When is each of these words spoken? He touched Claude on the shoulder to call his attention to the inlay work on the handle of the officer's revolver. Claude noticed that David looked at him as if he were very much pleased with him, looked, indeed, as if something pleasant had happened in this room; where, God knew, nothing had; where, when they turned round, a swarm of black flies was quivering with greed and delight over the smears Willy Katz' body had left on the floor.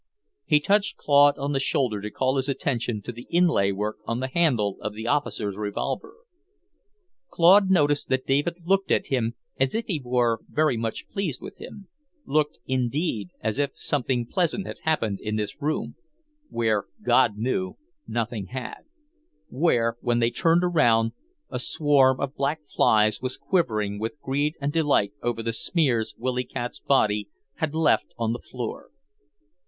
He 0.45 0.59
touched 0.59 0.97
Claude 0.97 1.37
on 1.37 1.51
the 1.51 1.59
shoulder 1.59 2.01
to 2.01 2.09
call 2.09 2.37
his 2.37 2.49
attention 2.49 3.03
to 3.03 3.11
the 3.11 3.27
inlay 3.29 3.71
work 3.71 3.97
on 4.05 4.19
the 4.19 4.29
handle 4.29 4.77
of 4.81 4.95
the 4.95 5.05
officer's 5.05 5.55
revolver. 5.55 6.15
Claude 7.29 7.69
noticed 7.69 8.09
that 8.09 8.25
David 8.25 8.55
looked 8.65 8.89
at 8.89 9.05
him 9.09 9.35
as 9.59 9.75
if 9.75 9.85
he 9.85 10.01
were 10.03 10.39
very 10.49 10.75
much 10.75 11.07
pleased 11.07 11.39
with 11.39 11.59
him, 11.61 11.87
looked, 12.25 12.57
indeed, 12.65 13.29
as 13.41 13.59
if 13.59 13.73
something 13.75 14.25
pleasant 14.25 14.65
had 14.65 14.79
happened 14.81 15.19
in 15.21 15.35
this 15.35 15.61
room; 15.61 15.93
where, 16.49 16.85
God 17.03 17.37
knew, 17.37 17.77
nothing 18.07 18.47
had; 18.47 18.85
where, 19.49 19.97
when 20.01 20.17
they 20.17 20.31
turned 20.31 20.63
round, 20.73 21.11
a 21.51 21.59
swarm 21.59 22.19
of 22.19 22.33
black 22.33 22.61
flies 22.67 23.21
was 23.21 23.37
quivering 23.37 23.99
with 23.99 24.19
greed 24.19 24.55
and 24.59 24.73
delight 24.73 25.13
over 25.21 25.43
the 25.43 25.53
smears 25.53 26.15
Willy 26.17 26.43
Katz' 26.43 26.79
body 26.79 27.29
had 27.57 27.75
left 27.75 28.15
on 28.17 28.33
the 28.33 28.39
floor. 28.41 28.89